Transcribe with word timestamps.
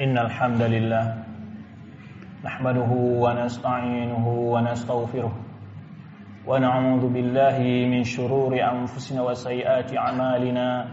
إن 0.00 0.18
الحمد 0.18 0.62
لله 0.62 1.04
نحمده 2.44 2.90
ونستعينه 3.24 4.26
ونستغفره 4.28 5.32
ونعوذ 6.46 7.04
بالله 7.14 7.58
من 7.92 8.04
شرور 8.04 8.52
أنفسنا 8.72 9.22
وسيئات 9.22 9.96
أعمالنا 9.96 10.86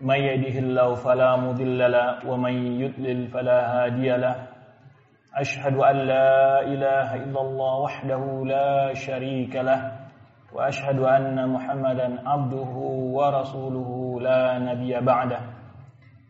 من 0.00 0.14
يهده 0.28 0.58
الله 0.58 0.94
فلا 0.94 1.36
مضل 1.36 1.92
له 1.92 2.26
ومن 2.30 2.54
يضلل 2.82 3.26
فلا 3.28 3.58
هادي 3.74 4.08
له 4.16 4.36
أشهد 5.34 5.76
أن 5.76 5.96
لا 5.96 6.60
إله 6.62 7.08
إلا 7.14 7.40
الله 7.40 7.72
وحده 7.80 8.22
لا 8.46 8.94
شريك 8.94 9.56
له 9.56 9.92
وأشهد 10.52 10.98
أن 11.00 11.48
محمدا 11.48 12.28
عبده 12.28 12.72
ورسوله 13.18 14.20
لا 14.20 14.58
نبي 14.58 15.00
بعده 15.00 15.40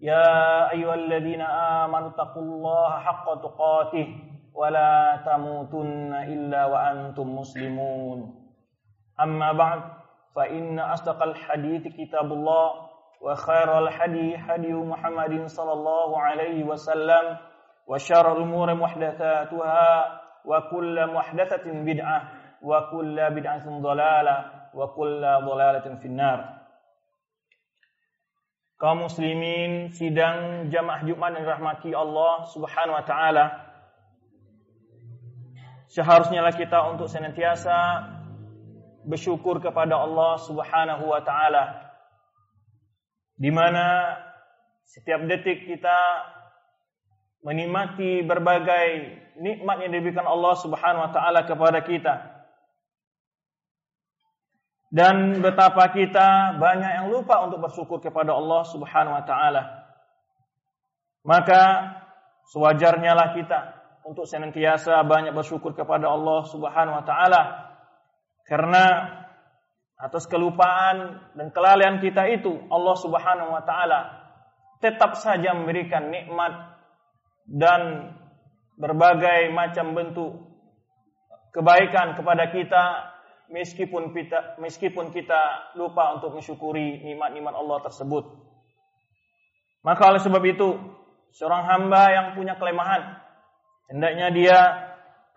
يا 0.00 0.70
أيها 0.72 0.94
الذين 0.94 1.40
آمنوا 1.40 2.08
اتقوا 2.08 2.42
الله 2.42 2.90
حق 2.98 3.26
تقاته 3.42 4.08
ولا 4.54 5.22
تموتن 5.26 6.14
إلا 6.14 6.66
وأنتم 6.66 7.26
مسلمون. 7.36 8.34
أما 9.20 9.52
بعد 9.52 9.80
فإن 10.36 10.78
أصدق 10.78 11.22
الحديث 11.22 11.82
كتاب 11.96 12.32
الله 12.32 12.70
وخير 13.20 13.78
الحديث 13.78 14.36
حديث 14.36 14.74
محمد 14.76 15.46
صلى 15.46 15.72
الله 15.72 16.20
عليه 16.20 16.64
وسلم 16.64 17.36
وشر 17.88 18.32
الأمور 18.32 18.74
محدثاتها 18.74 20.20
وكل 20.44 21.06
محدثة 21.14 21.64
بدعة 21.72 22.22
وكل 22.62 23.30
بدعة 23.30 23.80
ضلالة 23.80 24.36
وكل 24.74 25.20
ضلالة 25.44 25.94
في 25.94 26.06
النار. 26.06 26.55
Kaum 28.76 29.08
muslimin 29.08 29.88
sidang 29.88 30.68
jamaah 30.68 31.00
Jumat 31.08 31.32
yang 31.36 31.48
dirahmati 31.48 31.96
Allah 31.96 32.44
Subhanahu 32.52 32.96
wa 32.96 33.04
taala. 33.08 33.44
Seharusnya 35.88 36.44
lah 36.44 36.52
kita 36.52 36.84
untuk 36.92 37.08
senantiasa 37.08 38.04
bersyukur 39.08 39.64
kepada 39.64 39.96
Allah 39.96 40.36
Subhanahu 40.44 41.08
wa 41.08 41.24
taala. 41.24 41.88
Di 43.40 43.48
mana 43.48 44.12
setiap 44.84 45.24
detik 45.24 45.64
kita 45.64 45.98
menikmati 47.40 48.26
berbagai 48.28 49.16
nikmat 49.40 49.88
yang 49.88 49.92
diberikan 49.96 50.28
Allah 50.28 50.52
Subhanahu 50.60 51.04
wa 51.08 51.12
taala 51.16 51.48
kepada 51.48 51.80
kita. 51.80 52.35
Dan 54.96 55.44
betapa 55.44 55.92
kita 55.92 56.56
banyak 56.56 57.04
yang 57.04 57.06
lupa 57.12 57.44
untuk 57.44 57.68
bersyukur 57.68 58.00
kepada 58.00 58.32
Allah 58.32 58.64
Subhanahu 58.64 59.12
wa 59.12 59.24
taala. 59.28 59.62
Maka 61.20 61.62
sewajarnya 62.48 63.12
lah 63.12 63.36
kita 63.36 63.60
untuk 64.08 64.24
senantiasa 64.24 64.96
banyak 65.04 65.36
bersyukur 65.36 65.76
kepada 65.76 66.08
Allah 66.08 66.48
Subhanahu 66.48 66.96
wa 66.96 67.04
taala. 67.04 67.42
Karena 68.48 68.84
atas 70.00 70.24
kelupaan 70.24 71.28
dan 71.36 71.52
kelalaian 71.52 72.00
kita 72.00 72.32
itu 72.32 72.56
Allah 72.72 72.96
Subhanahu 72.96 73.52
wa 73.52 73.60
taala 73.68 74.00
tetap 74.80 75.12
saja 75.20 75.52
memberikan 75.52 76.08
nikmat 76.08 76.72
dan 77.44 78.16
berbagai 78.80 79.52
macam 79.52 79.92
bentuk 79.92 80.32
kebaikan 81.52 82.16
kepada 82.16 82.48
kita 82.48 83.15
meskipun 83.50 84.10
kita 84.10 84.58
meskipun 84.58 85.14
kita 85.14 85.74
lupa 85.78 86.18
untuk 86.18 86.34
mensyukuri 86.34 87.02
nikmat-nikmat 87.02 87.54
Allah 87.54 87.78
tersebut. 87.86 88.24
Maka 89.86 90.02
oleh 90.10 90.22
sebab 90.22 90.42
itu, 90.42 90.74
seorang 91.30 91.62
hamba 91.62 92.02
yang 92.10 92.26
punya 92.34 92.58
kelemahan 92.58 93.22
hendaknya 93.86 94.26
dia 94.34 94.58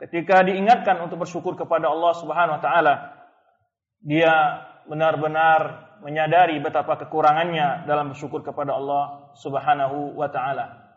ketika 0.02 0.42
diingatkan 0.42 0.98
untuk 1.06 1.22
bersyukur 1.22 1.54
kepada 1.54 1.92
Allah 1.92 2.14
Subhanahu 2.18 2.58
wa 2.58 2.64
taala, 2.64 2.96
dia 4.02 4.34
benar-benar 4.90 5.92
menyadari 6.02 6.58
betapa 6.64 6.98
kekurangannya 7.06 7.86
dalam 7.86 8.16
bersyukur 8.16 8.42
kepada 8.42 8.74
Allah 8.74 9.36
Subhanahu 9.38 10.18
wa 10.18 10.30
taala. 10.32 10.90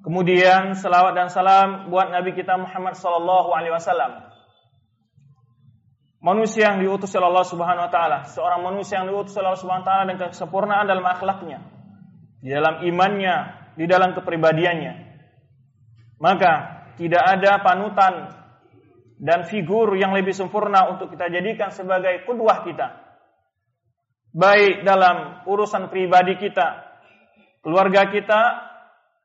Kemudian 0.00 0.72
selawat 0.76 1.12
dan 1.12 1.28
salam 1.28 1.92
buat 1.92 2.08
Nabi 2.08 2.32
kita 2.32 2.56
Muhammad 2.56 2.96
sallallahu 2.96 3.52
alaihi 3.52 3.76
wasallam 3.76 4.29
manusia 6.20 6.70
yang 6.70 6.84
diutus 6.84 7.16
oleh 7.16 7.32
Allah 7.32 7.48
Subhanahu 7.48 7.84
wa 7.88 7.92
taala, 7.92 8.18
seorang 8.28 8.60
manusia 8.60 9.00
yang 9.00 9.08
diutus 9.08 9.32
oleh 9.40 9.52
Allah 9.52 9.62
Subhanahu 9.64 9.84
wa 9.84 9.88
taala 9.88 10.04
dengan 10.12 10.28
kesempurnaan 10.30 10.84
dalam 10.86 11.06
akhlaknya, 11.08 11.58
di 12.44 12.48
dalam 12.52 12.84
imannya, 12.84 13.36
di 13.74 13.84
dalam 13.88 14.12
kepribadiannya. 14.12 14.94
Maka 16.20 16.52
tidak 17.00 17.24
ada 17.24 17.64
panutan 17.64 18.14
dan 19.16 19.48
figur 19.48 19.96
yang 19.96 20.12
lebih 20.12 20.36
sempurna 20.36 20.92
untuk 20.92 21.08
kita 21.08 21.32
jadikan 21.32 21.72
sebagai 21.72 22.28
kudwah 22.28 22.64
kita. 22.68 23.00
Baik 24.30 24.84
dalam 24.86 25.42
urusan 25.48 25.88
pribadi 25.88 26.36
kita, 26.36 26.86
keluarga 27.64 28.06
kita, 28.12 28.40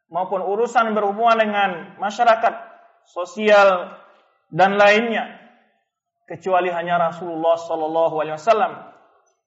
maupun 0.10 0.42
urusan 0.42 0.96
berhubungan 0.96 1.38
dengan 1.38 1.70
masyarakat, 2.00 2.54
sosial, 3.06 4.00
dan 4.50 4.80
lainnya 4.80 5.45
kecuali 6.26 6.74
hanya 6.74 6.98
Rasulullah 7.10 7.56
Sallallahu 7.58 8.16
Alaihi 8.22 8.38
Wasallam 8.38 8.74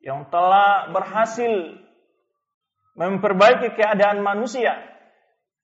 yang 0.03 0.31
telah 0.31 0.91
berhasil 0.95 1.75
memperbaiki 2.95 3.75
keadaan 3.75 4.23
manusia 4.23 4.79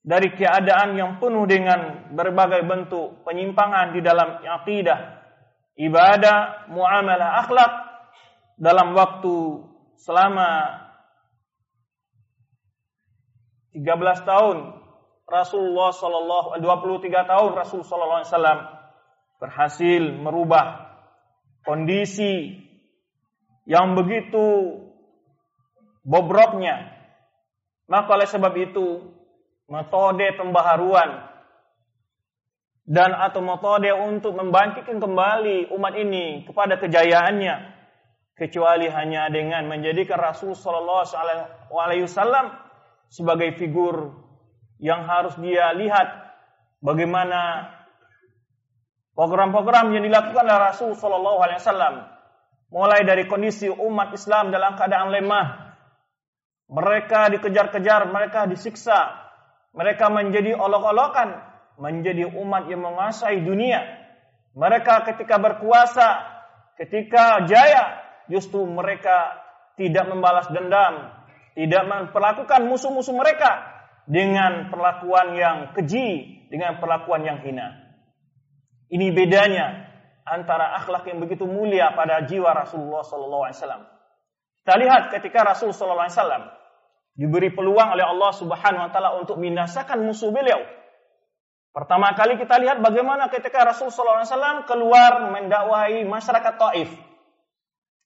dari 0.05 0.35
keadaan 0.35 0.99
yang 0.99 1.17
penuh 1.23 1.47
dengan 1.49 2.13
berbagai 2.13 2.67
bentuk 2.67 3.25
penyimpangan 3.25 3.95
di 3.97 4.05
dalam 4.05 4.43
akidah, 4.43 5.25
ibadah, 5.81 6.69
muamalah, 6.69 7.41
akhlak 7.47 7.73
dalam 8.59 8.93
waktu 8.93 9.65
selama 9.99 10.83
13 13.75 14.29
tahun. 14.29 14.59
Rasulullah 15.25 15.89
sallallahu 15.89 16.61
23 16.61 17.25
tahun 17.25 17.51
Rasul 17.57 17.81
sallallahu 17.81 18.21
alaihi 18.21 18.29
wasallam 18.29 18.61
berhasil 19.41 20.03
merubah 20.21 20.94
kondisi 21.65 22.61
yang 23.65 23.97
begitu 23.97 24.79
bobroknya. 26.05 26.93
Maka 27.89 28.17
oleh 28.17 28.29
sebab 28.29 28.55
itu, 28.57 29.13
metode 29.69 30.25
pembaharuan 30.37 31.35
dan 32.85 33.17
atau 33.17 33.41
metode 33.41 33.89
untuk 33.97 34.37
membangkitkan 34.37 35.01
kembali 35.01 35.73
umat 35.73 35.95
ini 35.97 36.45
kepada 36.45 36.77
kejayaannya 36.77 37.73
kecuali 38.37 38.93
hanya 38.93 39.33
dengan 39.33 39.65
menjadikan 39.65 40.21
Rasul 40.21 40.53
Shallallahu 40.53 41.09
Alaihi 41.73 42.05
Wasallam 42.05 42.53
sebagai 43.09 43.57
figur 43.57 44.13
yang 44.83 45.09
harus 45.09 45.33
dia 45.41 45.73
lihat 45.73 46.35
bagaimana 46.85 47.73
Program-program 49.15 49.95
yang 49.95 50.03
dilakukan 50.03 50.43
oleh 50.43 50.59
Rasul 50.59 50.99
Shallallahu 50.99 51.39
Alaihi 51.39 51.63
Wasallam, 51.63 51.95
mulai 52.75 53.07
dari 53.07 53.31
kondisi 53.31 53.71
umat 53.71 54.11
Islam 54.11 54.51
dalam 54.51 54.75
keadaan 54.75 55.15
lemah, 55.15 55.47
mereka 56.67 57.31
dikejar-kejar, 57.31 58.11
mereka 58.11 58.51
disiksa, 58.51 59.15
mereka 59.71 60.11
menjadi 60.11 60.59
olok-olokan, 60.59 61.31
menjadi 61.79 62.27
umat 62.27 62.67
yang 62.67 62.83
menguasai 62.83 63.39
dunia. 63.39 63.87
Mereka 64.59 65.07
ketika 65.15 65.39
berkuasa, 65.39 66.09
ketika 66.75 67.47
jaya, 67.47 68.03
justru 68.27 68.67
mereka 68.67 69.39
tidak 69.79 70.11
membalas 70.11 70.51
dendam, 70.51 71.11
tidak 71.55 71.87
memperlakukan 71.87 72.67
musuh-musuh 72.67 73.15
mereka 73.15 73.63
dengan 74.11 74.75
perlakuan 74.75 75.39
yang 75.39 75.57
keji, 75.71 76.43
dengan 76.51 76.83
perlakuan 76.83 77.23
yang 77.23 77.39
hina. 77.43 77.84
Ini 78.93 79.17
bedanya 79.17 79.95
antara 80.25 80.77
akhlak 80.81 81.05
yang 81.09 81.21
begitu 81.21 81.45
mulia 81.45 81.93
pada 81.93 82.25
jiwa 82.25 82.53
Rasulullah 82.57 83.05
wasallam. 83.05 83.85
Kita 84.65 84.75
lihat 84.81 85.13
ketika 85.13 85.45
Rasul 85.45 85.77
sallallahu 85.77 86.09
alaihi 86.09 86.17
wasallam 86.17 86.45
diberi 87.15 87.53
peluang 87.53 87.93
oleh 87.93 88.05
Allah 88.09 88.33
Subhanahu 88.33 88.89
wa 88.89 88.91
taala 88.91 89.21
untuk 89.21 89.37
binasakan 89.37 90.09
musuh 90.09 90.33
beliau. 90.33 90.65
Pertama 91.75 92.17
kali 92.17 92.41
kita 92.41 92.57
lihat 92.57 92.81
bagaimana 92.81 93.29
ketika 93.29 93.61
Rasul 93.61 93.93
sallallahu 93.93 94.25
alaihi 94.25 94.33
wasallam 94.33 94.59
keluar 94.65 95.13
mendakwahi 95.29 95.99
masyarakat 96.09 96.55
Taif. 96.57 96.91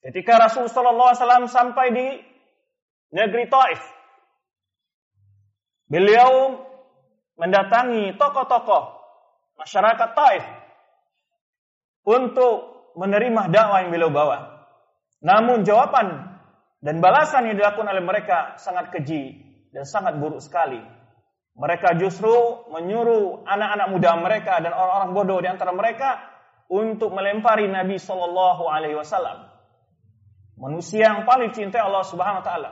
Ketika 0.03 0.33
Rasul 0.35 0.67
sallallahu 0.67 1.15
alaihi 1.15 1.21
wasallam 1.23 1.45
sampai 1.47 1.87
di 1.95 2.07
negeri 3.15 3.47
Taif, 3.47 3.81
beliau 5.87 6.59
mendatangi 7.39 8.19
tokoh-tokoh 8.19 8.83
masyarakat 9.55 10.09
Taif 10.11 10.58
untuk 12.03 12.91
menerima 12.99 13.51
dakwah 13.51 13.85
yang 13.85 13.91
beliau 13.91 14.11
bawa. 14.11 14.67
Namun 15.23 15.67
jawaban 15.67 16.39
dan 16.79 17.03
balasan 17.03 17.51
yang 17.51 17.59
dilakukan 17.59 17.91
oleh 17.91 18.03
mereka 18.03 18.55
sangat 18.59 18.91
keji 18.91 19.35
dan 19.75 19.83
sangat 19.83 20.15
buruk 20.15 20.39
sekali. 20.39 20.79
Mereka 21.59 21.99
justru 21.99 22.31
menyuruh 22.71 23.43
anak-anak 23.43 23.87
muda 23.91 24.11
mereka 24.15 24.63
dan 24.63 24.71
orang-orang 24.71 25.11
bodoh 25.11 25.39
di 25.43 25.47
antara 25.51 25.75
mereka 25.75 26.23
untuk 26.71 27.11
melempari 27.11 27.67
Nabi 27.67 27.99
Shallallahu 27.99 28.63
Alaihi 28.69 28.95
Wasallam. 28.95 29.49
Manusia 30.55 31.11
yang 31.11 31.27
paling 31.27 31.51
cintai 31.51 31.83
Allah 31.83 32.03
Subhanahu 32.07 32.43
Wa 32.43 32.47
Taala. 32.47 32.71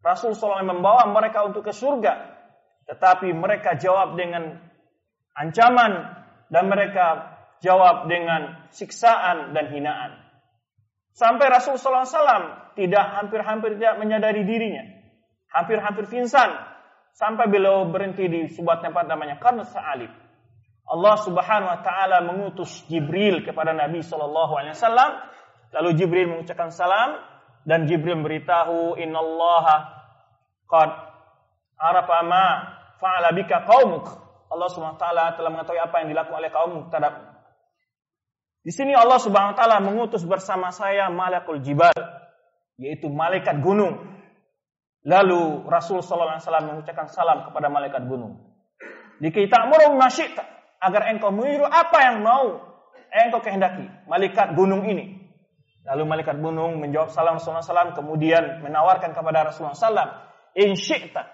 Rasul 0.00 0.32
SAW 0.32 0.64
membawa 0.64 1.04
mereka 1.12 1.44
untuk 1.44 1.60
ke 1.60 1.76
surga, 1.76 2.16
tetapi 2.88 3.36
mereka 3.36 3.76
jawab 3.76 4.16
dengan 4.16 4.56
ancaman 5.36 5.92
dan 6.48 6.64
mereka 6.72 7.36
jawab 7.60 8.08
dengan 8.08 8.68
siksaan 8.72 9.52
dan 9.52 9.68
hinaan. 9.72 10.20
Sampai 11.12 11.52
Rasul 11.52 11.76
SAW 11.76 12.72
tidak 12.78 13.04
hampir-hampir 13.20 13.76
tidak 13.76 14.00
menyadari 14.00 14.42
dirinya. 14.48 14.84
Hampir-hampir 15.52 16.08
pingsan 16.08 16.48
sampai 17.12 17.50
beliau 17.50 17.84
berhenti 17.90 18.24
di 18.30 18.40
sebuah 18.48 18.80
tempat 18.80 19.04
namanya 19.10 19.36
Qarn 19.36 19.60
Sa'alib. 19.66 20.08
Allah 20.90 21.14
Subhanahu 21.22 21.70
wa 21.70 21.80
taala 21.86 22.18
mengutus 22.26 22.82
Jibril 22.90 23.46
kepada 23.46 23.70
Nabi 23.70 24.02
sallallahu 24.02 24.52
alaihi 24.58 24.74
wasallam, 24.74 25.10
lalu 25.70 25.90
Jibril 25.94 26.26
mengucapkan 26.34 26.74
salam 26.74 27.14
dan 27.62 27.86
Jibril 27.86 28.18
memberitahu 28.18 28.98
innallaha 28.98 29.76
qad 30.66 30.90
arafa 31.78 32.18
ma 32.26 32.46
fa'ala 32.98 33.30
bika 33.36 33.62
qaumuk. 33.66 34.06
Allah 34.50 34.68
Subhanahu 34.72 34.98
wa 34.98 35.02
taala 35.02 35.24
telah 35.38 35.50
mengetahui 35.54 35.78
apa 35.78 35.96
yang 36.02 36.08
dilakukan 36.10 36.38
oleh 36.42 36.50
kaum 36.50 36.72
terhadap 36.90 37.29
Di 38.70 38.78
sini 38.78 38.94
Allah 38.94 39.18
Subhanahu 39.18 39.50
wa 39.50 39.58
taala 39.58 39.82
mengutus 39.82 40.22
bersama 40.22 40.70
saya 40.70 41.10
malakul 41.10 41.58
jibal, 41.58 41.90
yaitu 42.78 43.10
malaikat 43.10 43.58
gunung. 43.58 43.98
Lalu 45.02 45.66
Rasul 45.66 45.98
sallallahu 46.06 46.38
alaihi 46.38 46.46
wasallam 46.46 46.66
mengucapkan 46.70 47.10
salam 47.10 47.50
kepada 47.50 47.66
malaikat 47.66 48.06
gunung. 48.06 48.38
Dikitamu 49.18 49.74
masyita 49.98 50.46
agar 50.78 51.10
engkau 51.10 51.34
meniru 51.34 51.66
apa 51.66 51.98
yang 52.14 52.22
mau 52.22 52.62
engkau 53.10 53.42
kehendaki. 53.42 53.90
Malaikat 54.06 54.54
gunung 54.54 54.86
ini. 54.86 55.18
Lalu 55.90 56.06
malaikat 56.06 56.38
gunung 56.38 56.78
menjawab 56.78 57.10
salam 57.10 57.42
Rasulullah 57.42 57.66
SAW 57.66 57.98
kemudian 57.98 58.62
menawarkan 58.62 59.10
kepada 59.10 59.50
Rasulullah 59.50 59.74
SAW, 59.74 60.14
In 60.54 60.78
syi'ta, 60.78 61.26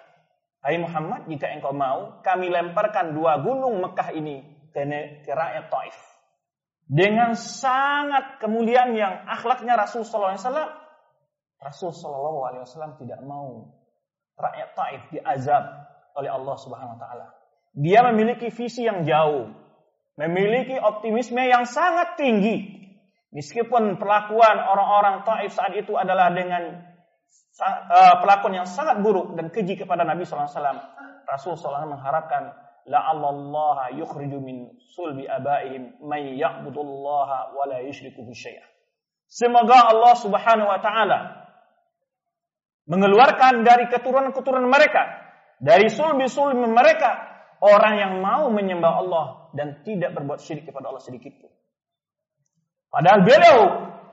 Hai 0.65 0.81
Muhammad, 0.81 1.29
jika 1.29 1.53
engkau 1.53 1.77
mau, 1.77 2.17
kami 2.25 2.49
lemparkan 2.49 3.13
dua 3.13 3.45
gunung 3.45 3.85
Mekah 3.85 4.17
ini 4.17 4.41
ke, 4.73 4.89
ke 5.21 5.33
rakyat 5.37 5.69
Taif. 5.69 6.16
Dengan 6.87 7.35
sangat 7.35 8.39
kemuliaan 8.39 8.95
yang 8.95 9.27
akhlaknya 9.27 9.75
Rasul 9.75 10.07
SAW 10.07 10.39
Rasul 11.57 11.91
Shallallahu 11.91 12.41
Alaihi 12.47 12.63
Wasallam 12.63 12.95
tidak 13.01 13.21
mau 13.27 13.75
rakyat 14.39 14.69
Taif 14.77 15.03
diazab 15.11 15.65
oleh 16.15 16.31
Allah 16.31 16.57
Subhanahu 16.61 16.95
Wa 16.95 17.01
Taala. 17.01 17.27
Dia 17.77 18.07
memiliki 18.13 18.49
visi 18.55 18.87
yang 18.87 19.03
jauh, 19.03 19.51
memiliki 20.21 20.77
optimisme 20.79 21.43
yang 21.43 21.67
sangat 21.67 22.17
tinggi. 22.21 22.77
Meskipun 23.35 23.99
perlakuan 24.01 24.57
orang-orang 24.63 25.27
Taif 25.27 25.53
saat 25.53 25.75
itu 25.77 25.93
adalah 25.99 26.31
dengan 26.33 26.87
uh, 27.61 28.15
perlakuan 28.23 28.65
yang 28.65 28.69
sangat 28.69 29.03
buruk 29.03 29.35
dan 29.37 29.51
keji 29.53 29.77
kepada 29.77 30.07
Nabi 30.07 30.25
SAW, 30.25 30.49
Rasul 31.27 31.59
SAW 31.59 31.91
mengharapkan 31.91 32.55
la'allallaha 32.87 33.99
yukhriju 33.99 34.39
min 34.39 34.71
sulbi 34.95 35.27
abaihim 35.27 35.99
may 36.07 36.39
ya'budullaha 36.39 37.53
wa 37.53 37.65
la 37.67 37.83
yushriku 37.83 38.23
syai'ah. 38.23 38.67
Semoga 39.27 39.91
Allah 39.91 40.15
Subhanahu 40.15 40.71
wa 40.71 40.79
taala 40.79 41.19
mengeluarkan 42.87 43.67
dari 43.67 43.91
keturunan-keturunan 43.91 44.71
mereka, 44.71 45.03
dari 45.59 45.91
sulbi-sulbi 45.91 46.63
mereka, 46.71 47.27
orang 47.59 47.95
yang 47.99 48.13
mau 48.23 48.47
menyembah 48.55 48.93
Allah 49.03 49.27
dan 49.59 49.83
tidak 49.83 50.15
berbuat 50.15 50.39
syirik 50.39 50.71
kepada 50.71 50.95
Allah 50.95 51.03
sedikit 51.03 51.35
pun. 51.43 51.51
Padahal 52.95 53.27
beliau 53.27 53.59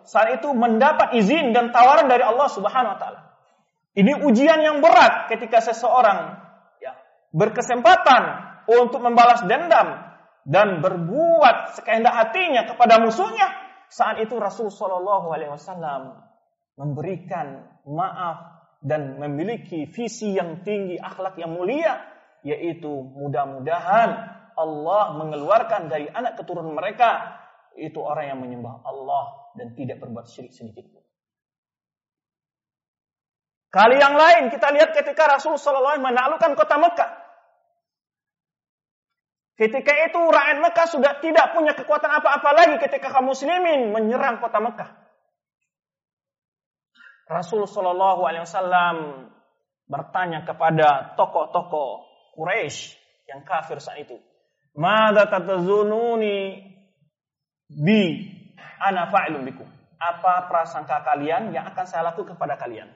saat 0.03 0.41
itu 0.41 0.49
mendapat 0.51 1.13
izin 1.15 1.53
dan 1.53 1.69
tawaran 1.69 2.09
dari 2.09 2.25
Allah 2.25 2.49
Subhanahu 2.49 2.97
wa 2.97 2.99
taala. 2.99 3.21
Ini 3.93 4.25
ujian 4.25 4.57
yang 4.65 4.81
berat 4.81 5.29
ketika 5.29 5.61
seseorang 5.61 6.41
ya, 6.81 6.97
berkesempatan 7.29 8.52
untuk 8.67 8.99
membalas 9.03 9.43
dendam 9.43 10.13
dan 10.43 10.83
berbuat 10.83 11.79
sekehendak 11.79 12.13
hatinya 12.13 12.67
kepada 12.67 12.99
musuhnya. 12.99 13.47
Saat 13.87 14.19
itu 14.19 14.35
Rasul 14.39 14.73
Shallallahu 14.73 15.29
Alaihi 15.29 15.53
Wasallam 15.53 16.17
memberikan 16.75 17.61
maaf 17.85 18.65
dan 18.81 19.21
memiliki 19.21 19.87
visi 19.87 20.35
yang 20.35 20.65
tinggi, 20.65 20.97
akhlak 20.97 21.37
yang 21.39 21.53
mulia, 21.53 22.01
yaitu 22.43 22.89
mudah-mudahan 22.89 24.09
Allah 24.57 25.03
mengeluarkan 25.17 25.87
dari 25.87 26.09
anak 26.11 26.41
keturunan 26.41 26.75
mereka 26.75 27.39
itu 27.79 27.97
orang 28.01 28.35
yang 28.35 28.39
menyembah 28.41 28.85
Allah 28.85 29.53
dan 29.57 29.73
tidak 29.73 30.01
berbuat 30.03 30.29
syirik 30.29 30.53
sedikit 30.53 30.85
pun. 30.93 31.01
Kali 33.73 33.97
yang 33.97 34.13
lain 34.13 34.53
kita 34.53 34.69
lihat 34.69 34.93
ketika 34.93 35.25
Rasul 35.25 35.57
Sallallahu 35.57 35.97
Alaihi 35.97 36.05
menaklukkan 36.13 36.51
kota 36.53 36.75
Mekah. 36.77 37.11
Ketika 39.53 39.93
itu 40.09 40.17
rakyat 40.17 40.57
Mekah 40.65 40.87
sudah 40.89 41.21
tidak 41.21 41.53
punya 41.53 41.77
kekuatan 41.77 42.09
apa-apa 42.09 42.49
lagi 42.57 42.75
ketika 42.81 43.13
kaum 43.13 43.29
muslimin 43.29 43.93
menyerang 43.93 44.41
kota 44.41 44.57
Mekah. 44.57 44.89
Rasul 47.29 47.69
Shallallahu 47.69 48.25
Alaihi 48.25 48.43
Wasallam 48.49 49.29
bertanya 49.85 50.41
kepada 50.41 51.13
tokoh-tokoh 51.13 52.09
Quraisy 52.33 52.97
yang 53.29 53.45
kafir 53.45 53.77
saat 53.77 54.01
itu, 54.01 54.17
"Mada 54.73 55.29
tatazununi 55.29 56.65
bi 57.69 58.01
ana 58.81 59.13
fa'ilun 59.13 59.45
bikum?" 59.45 59.69
Apa 60.01 60.49
prasangka 60.49 61.05
kalian 61.05 61.53
yang 61.53 61.69
akan 61.69 61.85
saya 61.87 62.09
lakukan 62.11 62.35
kepada 62.35 62.57
kalian? 62.57 62.89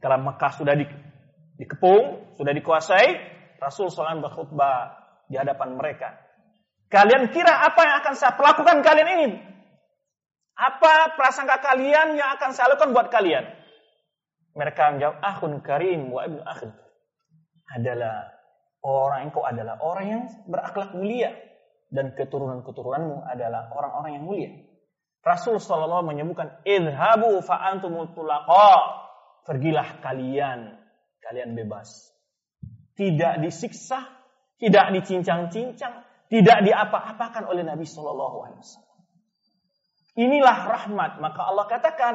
Kalau 0.00 0.18
Mekah 0.20 0.52
sudah 0.52 0.74
di, 0.74 0.84
dikepung, 1.60 2.34
sudah 2.36 2.52
dikuasai, 2.52 3.33
Rasul 3.58 3.90
SAW 3.90 4.24
berkhutbah 4.24 5.04
di 5.28 5.36
hadapan 5.38 5.76
mereka. 5.76 6.14
Kalian 6.88 7.32
kira 7.34 7.64
apa 7.66 7.80
yang 7.82 7.96
akan 8.04 8.14
saya 8.14 8.38
lakukan 8.38 8.78
kalian 8.84 9.08
ini? 9.18 9.28
Apa 10.54 11.18
prasangka 11.18 11.58
kalian 11.58 12.14
yang 12.14 12.38
akan 12.38 12.54
saya 12.54 12.74
lakukan 12.74 12.94
buat 12.94 13.10
kalian? 13.10 13.42
Mereka 14.54 14.94
menjawab, 14.94 15.18
Akhun 15.18 15.52
karim 15.66 16.14
wa 16.14 16.22
ibnu 16.22 16.38
akhun. 16.46 16.70
Adalah 17.74 18.30
orang 18.86 19.26
engkau 19.26 19.42
adalah 19.42 19.74
orang 19.82 20.06
yang 20.06 20.22
berakhlak 20.46 20.94
mulia 20.94 21.34
dan 21.90 22.14
keturunan-keturunanmu 22.14 23.26
adalah 23.26 23.66
orang-orang 23.74 24.20
yang 24.20 24.24
mulia. 24.24 24.50
Rasul 25.24 25.58
sallallahu 25.58 26.14
menyebutkan, 26.14 26.62
"Idhabu 26.62 27.42
fa 27.42 27.74
antumul 27.74 28.14
tulaqa." 28.14 29.02
Pergilah 29.44 30.00
kalian, 30.00 30.78
kalian 31.20 31.52
bebas. 31.58 32.13
Tidak 32.94 33.42
disiksa, 33.42 34.06
tidak 34.58 34.94
dicincang-cincang, 34.94 35.94
tidak 36.30 36.58
diapa-apakan 36.62 37.50
oleh 37.50 37.66
Nabi 37.66 37.82
sallallahu 37.82 38.36
alaihi 38.46 38.60
wasallam. 38.62 38.94
Inilah 40.14 40.58
rahmat. 40.70 41.18
Maka 41.18 41.40
Allah 41.42 41.66
katakan, 41.66 42.14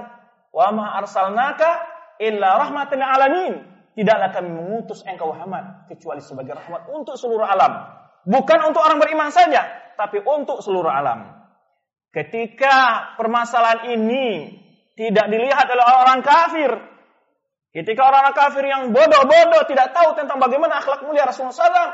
"Wa 0.55 0.71
ma 0.71 0.95
arsalnaka 1.03 1.83
illa 2.23 2.55
rahmatan 2.63 2.99
alamin." 3.03 3.53
Tidaklah 3.99 4.31
kami 4.31 4.49
mengutus 4.55 5.03
engkau 5.03 5.35
Muhammad 5.35 5.91
kecuali 5.91 6.23
sebagai 6.23 6.55
rahmat 6.55 6.87
untuk 6.87 7.19
seluruh 7.19 7.43
alam. 7.43 7.99
Bukan 8.23 8.59
untuk 8.71 8.79
orang 8.79 9.03
beriman 9.03 9.27
saja, 9.35 9.67
tapi 9.99 10.23
untuk 10.23 10.63
seluruh 10.63 10.87
alam. 10.87 11.35
Ketika 12.15 13.11
permasalahan 13.19 13.99
ini 13.99 14.55
tidak 14.95 15.27
dilihat 15.27 15.67
oleh 15.67 15.83
orang 15.83 16.19
kafir, 16.23 16.71
ketika 17.75 18.01
orang-orang 18.05 18.35
kafir 18.35 18.63
yang 18.65 18.83
bodoh-bodoh 18.89 19.63
tidak 19.69 19.93
tahu 19.93 20.17
tentang 20.17 20.41
bagaimana 20.41 20.81
akhlak 20.81 21.05
mulia 21.05 21.25
Rasulullah 21.25 21.55
SAW, 21.55 21.91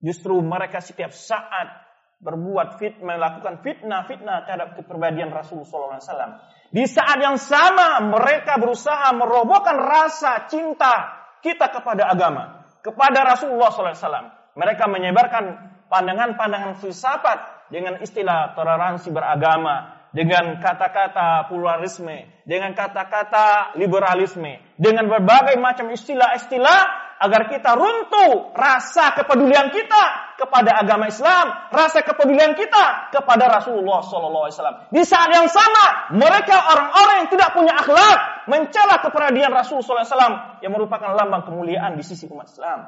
justru 0.00 0.38
mereka 0.40 0.78
setiap 0.80 1.10
saat 1.10 1.88
berbuat 2.18 2.82
fit 2.82 2.98
melakukan 2.98 3.62
fitnah-fitnah 3.62 4.42
terhadap 4.46 4.74
kepribadian 4.74 5.30
Rasulullah 5.30 6.02
SAW. 6.02 6.42
Di 6.74 6.84
saat 6.84 7.18
yang 7.22 7.38
sama 7.38 8.02
mereka 8.02 8.58
berusaha 8.58 9.14
merobohkan 9.14 9.78
rasa 9.78 10.50
cinta 10.50 11.14
kita 11.40 11.70
kepada 11.70 12.10
agama, 12.10 12.66
kepada 12.82 13.22
Rasulullah 13.22 13.70
SAW. 13.70 14.34
Mereka 14.58 14.84
menyebarkan 14.90 15.44
pandangan-pandangan 15.86 16.82
filsafat 16.82 17.70
dengan 17.70 18.02
istilah 18.02 18.58
toleransi 18.58 19.14
beragama, 19.14 19.97
dengan 20.12 20.56
kata-kata 20.60 21.48
pluralisme, 21.52 22.24
dengan 22.48 22.72
kata-kata 22.72 23.76
liberalisme, 23.76 24.56
dengan 24.80 25.04
berbagai 25.08 25.60
macam 25.60 25.92
istilah-istilah 25.92 27.08
agar 27.18 27.50
kita 27.50 27.74
runtuh 27.74 28.54
rasa 28.54 29.12
kepedulian 29.18 29.74
kita 29.74 30.04
kepada 30.38 30.78
agama 30.78 31.10
Islam, 31.10 31.50
rasa 31.74 32.06
kepedulian 32.06 32.54
kita 32.54 33.10
kepada 33.10 33.50
Rasulullah 33.50 34.00
Wasallam. 34.00 34.88
Di 34.94 35.02
saat 35.02 35.28
yang 35.34 35.50
sama, 35.50 36.14
mereka 36.14 36.56
orang-orang 36.72 37.26
yang 37.26 37.30
tidak 37.34 37.50
punya 37.52 37.74
akhlak 37.74 38.46
mencela 38.46 39.02
keperadian 39.02 39.50
Rasul 39.50 39.82
Wasallam 39.82 40.62
yang 40.62 40.72
merupakan 40.72 41.10
lambang 41.12 41.42
kemuliaan 41.44 41.98
di 41.98 42.06
sisi 42.06 42.30
umat 42.30 42.46
Islam. 42.48 42.86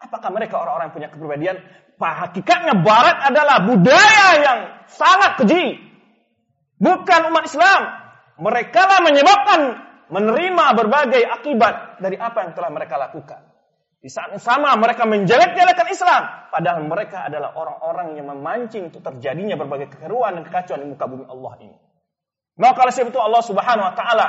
Apakah 0.00 0.28
mereka 0.32 0.60
orang-orang 0.60 0.92
yang 0.92 0.96
punya 0.96 1.08
kepribadian? 1.12 1.56
Hakikatnya 1.96 2.84
Barat 2.84 3.24
adalah 3.24 3.64
budaya 3.64 4.28
yang 4.40 4.58
sangat 4.88 5.40
keji. 5.40 5.80
Bukan 6.76 7.20
umat 7.32 7.44
Islam. 7.48 7.82
Mereka 8.36 8.80
lah 8.84 9.00
menyebabkan 9.00 9.60
menerima 10.12 10.64
berbagai 10.76 11.22
akibat 11.24 11.98
dari 12.04 12.20
apa 12.20 12.46
yang 12.46 12.52
telah 12.52 12.70
mereka 12.70 13.00
lakukan. 13.00 13.40
Di 13.96 14.12
saat 14.12 14.30
yang 14.36 14.44
sama 14.44 14.76
mereka 14.76 15.08
menjelek-jelekan 15.08 15.88
Islam. 15.90 16.22
Padahal 16.52 16.84
mereka 16.84 17.26
adalah 17.26 17.56
orang-orang 17.56 18.14
yang 18.20 18.28
memancing 18.28 18.92
untuk 18.92 19.02
terjadinya 19.02 19.56
berbagai 19.58 19.98
kekeruan 19.98 20.36
dan 20.38 20.42
kekacauan 20.46 20.84
di 20.84 20.88
muka 20.94 21.04
bumi 21.08 21.24
Allah 21.26 21.52
ini. 21.64 21.76
Maka 22.56 22.88
oleh 22.88 22.94
sebab 22.94 23.10
itu 23.12 23.20
Allah 23.20 23.42
subhanahu 23.44 23.86
wa 23.88 23.94
ta'ala 23.96 24.26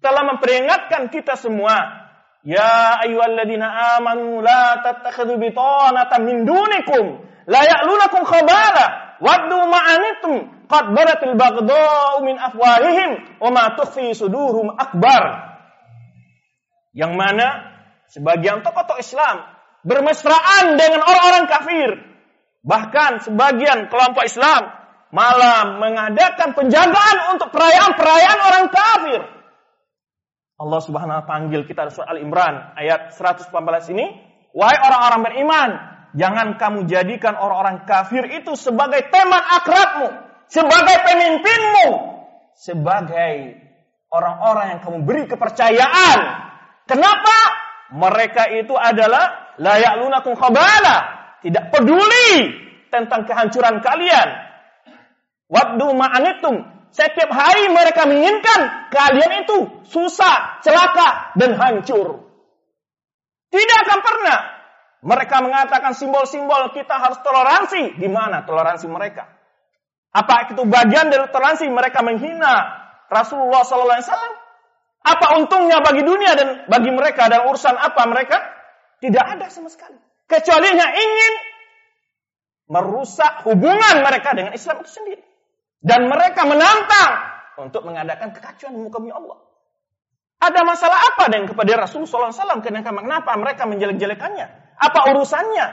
telah 0.00 0.22
memperingatkan 0.34 1.12
kita 1.12 1.36
semua. 1.36 2.08
Ya 2.40 2.96
ayyuhalladzina 3.04 4.00
amanu 4.00 4.40
la 4.40 4.80
tattakhidhu 4.80 5.36
bitanatan 5.36 6.20
min 6.24 6.48
dunikum 6.48 7.20
la 7.44 7.60
ya'lunakum 7.68 8.24
khabala 8.24 9.20
waddu 9.20 9.60
ma'anitum 9.68 10.59
qad 10.70 10.94
baratil 10.94 11.34
baghdha'u 11.34 12.22
min 12.22 12.38
afwahihim 12.38 13.42
wa 13.42 13.50
ma 13.50 13.64
tukhfi 13.74 14.14
sudurum 14.14 14.70
akbar. 14.78 15.50
Yang 16.94 17.12
mana 17.18 17.46
sebagian 18.10 18.62
tokoh-tokoh 18.62 19.02
Islam 19.02 19.42
bermesraan 19.82 20.78
dengan 20.78 21.02
orang-orang 21.02 21.44
kafir. 21.50 21.90
Bahkan 22.60 23.24
sebagian 23.24 23.88
kelompok 23.88 24.24
Islam 24.28 24.68
malah 25.10 25.80
mengadakan 25.80 26.54
penjagaan 26.54 27.34
untuk 27.34 27.50
perayaan-perayaan 27.50 28.38
orang 28.38 28.66
kafir. 28.70 29.20
Allah 30.60 30.80
Subhanahu 30.84 31.24
wa 31.24 31.26
panggil 31.26 31.64
kita 31.64 31.88
surah 31.88 32.12
Al-Imran 32.12 32.76
ayat 32.76 33.16
114 33.16 33.48
ini, 33.96 34.06
wahai 34.52 34.76
orang-orang 34.76 35.20
beriman, 35.24 35.70
jangan 36.12 36.60
kamu 36.60 36.84
jadikan 36.84 37.32
orang-orang 37.32 37.88
kafir 37.88 38.28
itu 38.28 38.52
sebagai 38.60 39.08
teman 39.08 39.40
akrabmu, 39.40 40.08
sebagai 40.50 40.96
pemimpinmu, 41.06 41.88
sebagai 42.58 43.34
orang-orang 44.10 44.76
yang 44.76 44.80
kamu 44.82 44.98
beri 45.06 45.24
kepercayaan. 45.30 46.18
Kenapa? 46.84 47.38
Mereka 47.94 48.50
itu 48.58 48.74
adalah 48.74 49.54
layak 49.58 50.02
lunakum 50.02 50.34
khabala. 50.34 51.18
Tidak 51.40 51.72
peduli 51.72 52.52
tentang 52.92 53.24
kehancuran 53.24 53.80
kalian. 53.80 54.28
Waddu 55.48 55.94
ma'anitum. 55.94 56.68
Setiap 56.90 57.30
hari 57.30 57.70
mereka 57.70 58.02
menginginkan 58.02 58.90
kalian 58.90 59.46
itu 59.46 59.86
susah, 59.86 60.58
celaka, 60.66 61.38
dan 61.38 61.54
hancur. 61.54 62.26
Tidak 63.50 63.78
akan 63.86 64.00
pernah. 64.02 64.38
Mereka 65.00 65.36
mengatakan 65.40 65.94
simbol-simbol 65.94 66.74
kita 66.74 66.98
harus 66.98 67.22
toleransi. 67.22 67.98
Di 67.98 68.08
mana 68.10 68.42
toleransi 68.42 68.90
mereka? 68.90 69.39
Apa 70.10 70.50
itu 70.50 70.66
bagian 70.66 71.06
dari 71.06 71.22
toleransi 71.30 71.70
mereka 71.70 72.02
menghina 72.02 72.66
Rasulullah 73.06 73.62
SAW? 73.62 74.02
Apa 75.00 75.38
untungnya 75.38 75.80
bagi 75.80 76.02
dunia 76.02 76.34
dan 76.34 76.48
bagi 76.66 76.90
mereka 76.90 77.30
dan 77.30 77.46
urusan 77.46 77.78
apa 77.78 78.02
mereka? 78.10 78.36
Tidak 79.00 79.22
ada 79.22 79.46
sama 79.48 79.70
sekali. 79.70 79.96
Kecuali 80.26 80.66
hanya 80.66 80.92
ingin 80.92 81.34
merusak 82.68 83.48
hubungan 83.48 84.02
mereka 84.04 84.36
dengan 84.36 84.52
Islam 84.52 84.82
itu 84.84 84.90
sendiri. 84.92 85.24
Dan 85.80 86.12
mereka 86.12 86.44
menantang 86.44 87.12
untuk 87.56 87.88
mengadakan 87.88 88.36
kekacauan 88.36 88.76
di 88.76 88.82
muka 88.84 89.00
Allah. 89.16 89.38
Ada 90.40 90.60
masalah 90.64 90.98
apa 91.14 91.32
dengan 91.32 91.48
kepada 91.52 91.84
Rasulullah 91.84 92.32
SAW? 92.32 92.60
Kenapa 92.60 93.32
mereka 93.40 93.64
menjelek-jelekannya? 93.64 94.46
Apa 94.76 95.00
urusannya? 95.12 95.66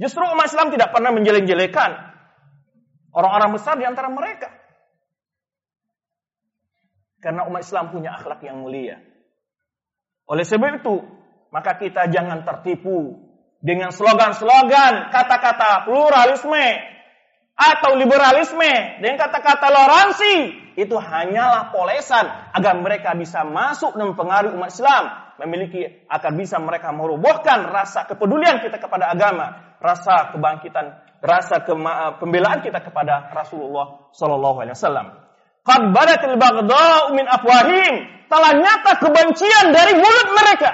Justru 0.00 0.24
umat 0.24 0.48
Islam 0.48 0.72
tidak 0.72 0.94
pernah 0.94 1.12
menjelek-jelekan 1.12 2.07
orang-orang 3.12 3.50
besar 3.56 3.76
di 3.80 3.84
antara 3.88 4.08
mereka. 4.12 4.48
Karena 7.18 7.46
umat 7.50 7.66
Islam 7.66 7.90
punya 7.90 8.14
akhlak 8.14 8.40
yang 8.46 8.62
mulia. 8.62 9.02
Oleh 10.28 10.46
sebab 10.46 10.78
itu, 10.78 11.02
maka 11.50 11.74
kita 11.80 12.06
jangan 12.12 12.46
tertipu 12.46 13.16
dengan 13.58 13.90
slogan-slogan, 13.90 15.10
kata-kata 15.10 15.88
pluralisme 15.88 16.68
atau 17.58 17.98
liberalisme 17.98 19.02
dengan 19.02 19.18
kata-kata 19.18 19.66
toleransi 19.66 20.34
itu 20.78 20.94
hanyalah 20.94 21.74
polesan 21.74 22.54
agar 22.54 22.78
mereka 22.78 23.18
bisa 23.18 23.42
masuk 23.42 23.98
dan 23.98 24.14
mempengaruhi 24.14 24.54
umat 24.54 24.70
Islam 24.70 25.04
memiliki 25.42 26.06
agar 26.06 26.30
bisa 26.38 26.62
mereka 26.62 26.94
merobohkan 26.94 27.66
rasa 27.66 28.06
kepedulian 28.06 28.62
kita 28.62 28.78
kepada 28.78 29.10
agama, 29.10 29.74
rasa 29.82 30.34
kebangkitan, 30.34 31.07
rasa 31.18 31.62
pembelaan 32.18 32.62
kita 32.62 32.82
kepada 32.82 33.30
Rasulullah 33.34 34.10
Shallallahu 34.14 34.58
Alaihi 34.62 34.74
Wasallam. 34.74 35.06
Qad 35.66 35.82
badatil 35.92 36.38
min 37.14 37.26
afwahim. 37.28 37.94
Telah 38.28 38.52
nyata 38.60 39.00
kebencian 39.00 39.72
dari 39.72 39.96
mulut 39.96 40.28
mereka. 40.36 40.70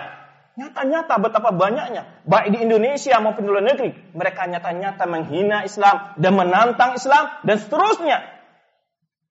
Nyata-nyata 0.54 1.18
betapa 1.18 1.50
banyaknya. 1.50 2.22
Baik 2.26 2.54
di 2.54 2.58
Indonesia 2.62 3.18
maupun 3.18 3.42
di 3.42 3.50
luar 3.50 3.66
negeri. 3.66 3.90
Mereka 4.14 4.46
nyata-nyata 4.50 5.04
menghina 5.06 5.66
Islam 5.66 6.14
dan 6.18 6.32
menantang 6.34 6.94
Islam 6.94 7.42
dan 7.42 7.56
seterusnya. 7.58 8.22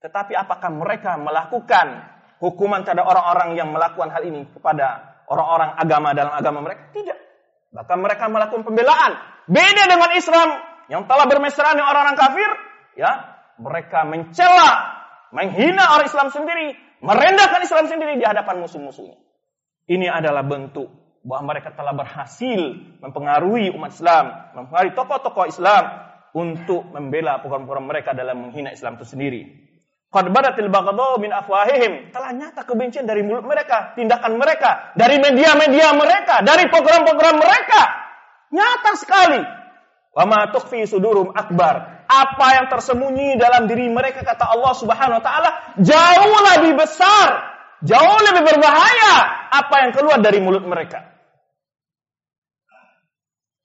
Tetapi 0.04 0.36
apakah 0.36 0.68
mereka 0.68 1.16
melakukan 1.16 2.12
hukuman 2.44 2.84
terhadap 2.84 3.08
orang-orang 3.08 3.56
yang 3.56 3.72
melakukan 3.72 4.12
hal 4.12 4.20
ini 4.20 4.44
kepada 4.52 5.16
orang-orang 5.32 5.80
agama 5.80 6.08
dalam 6.12 6.32
agama 6.36 6.58
mereka? 6.60 6.92
Tidak. 6.92 7.18
Bahkan 7.72 7.98
mereka 8.04 8.24
melakukan 8.28 8.64
pembelaan. 8.68 9.12
Beda 9.48 9.84
dengan 9.88 10.12
Islam 10.12 10.48
yang 10.92 11.08
telah 11.08 11.24
bermesraan 11.28 11.76
dengan 11.76 11.90
orang-orang 11.90 12.18
kafir. 12.18 12.50
Ya, 12.94 13.12
mereka 13.58 14.06
mencela 14.06 14.70
menghina 15.34 15.82
orang 15.98 16.06
Islam 16.06 16.28
sendiri, 16.30 16.78
merendahkan 17.02 17.60
Islam 17.66 17.86
sendiri 17.90 18.18
di 18.18 18.24
hadapan 18.24 18.62
musuh-musuhnya. 18.62 19.18
Ini 19.84 20.08
adalah 20.08 20.46
bentuk 20.46 20.88
bahwa 21.24 21.56
mereka 21.56 21.72
telah 21.72 21.92
berhasil 21.96 22.60
mempengaruhi 23.00 23.72
umat 23.74 23.92
Islam, 23.96 24.54
mempengaruhi 24.54 24.92
tokoh-tokoh 24.92 25.44
Islam 25.48 25.84
untuk 26.36 26.88
membela 26.92 27.40
program-program 27.40 27.86
mereka 27.88 28.10
dalam 28.12 28.48
menghina 28.48 28.70
Islam 28.74 29.00
itu 29.00 29.06
sendiri. 29.08 29.42
Qad 30.14 30.30
badatil 30.30 30.70
baghdha 30.70 31.18
min 31.18 31.34
afwahihim. 31.34 32.14
Telah 32.14 32.30
nyata 32.38 32.62
kebencian 32.62 33.02
dari 33.02 33.26
mulut 33.26 33.42
mereka, 33.42 33.98
tindakan 33.98 34.38
mereka, 34.38 34.94
dari 34.94 35.18
media-media 35.18 35.90
mereka, 35.98 36.38
dari 36.46 36.70
program-program 36.70 37.34
mereka. 37.34 37.82
Nyata 38.54 38.92
sekali. 38.94 39.63
Wa 40.14 40.24
ma 40.30 40.46
tukhfi 40.54 40.86
sudurum 40.86 41.34
akbar 41.34 42.06
apa 42.06 42.46
yang 42.54 42.66
tersembunyi 42.70 43.34
dalam 43.34 43.66
diri 43.66 43.90
mereka 43.90 44.22
kata 44.22 44.46
Allah 44.46 44.72
Subhanahu 44.78 45.18
wa 45.18 45.24
taala 45.24 45.50
jauh 45.82 46.34
lebih 46.54 46.78
besar, 46.78 47.28
jauh 47.82 48.18
lebih 48.30 48.46
berbahaya 48.46 49.14
apa 49.50 49.74
yang 49.82 49.90
keluar 49.90 50.22
dari 50.22 50.38
mulut 50.38 50.62
mereka. 50.62 51.10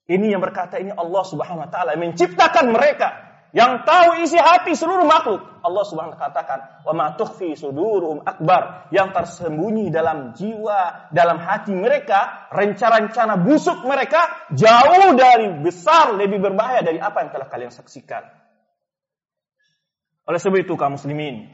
Ini 0.10 0.34
yang 0.34 0.42
berkata 0.42 0.82
ini 0.82 0.90
Allah 0.90 1.22
Subhanahu 1.22 1.62
wa 1.62 1.70
taala 1.70 1.94
menciptakan 1.94 2.74
mereka 2.74 3.29
yang 3.50 3.82
tahu 3.82 4.22
isi 4.22 4.38
hati 4.38 4.78
seluruh 4.78 5.10
makhluk. 5.10 5.42
Allah 5.66 5.84
Subhanahu 5.90 6.14
wa 6.14 6.22
katakan, 6.22 6.86
"Wa 6.86 6.94
ma 6.94 7.18
tukhfi 7.18 7.58
sudurum 7.58 8.22
akbar." 8.22 8.94
Yang 8.94 9.10
tersembunyi 9.18 9.90
dalam 9.90 10.38
jiwa, 10.38 11.10
dalam 11.10 11.42
hati 11.42 11.74
mereka, 11.74 12.50
rencana-rencana 12.54 13.42
busuk 13.42 13.82
mereka 13.90 14.50
jauh 14.54 15.18
dari 15.18 15.50
besar, 15.66 16.14
lebih 16.14 16.38
berbahaya 16.38 16.86
dari 16.86 17.02
apa 17.02 17.26
yang 17.26 17.30
telah 17.34 17.48
kalian 17.50 17.74
saksikan. 17.74 18.22
Oleh 20.30 20.38
sebab 20.38 20.62
itu 20.62 20.78
kaum 20.78 20.94
muslimin, 20.94 21.50